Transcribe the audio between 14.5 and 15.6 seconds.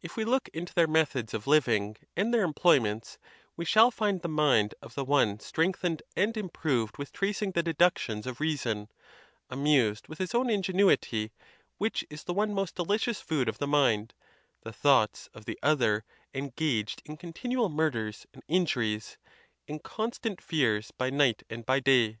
the thoughts of the